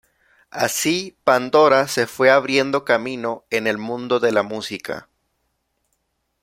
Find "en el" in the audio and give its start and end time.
3.51-3.77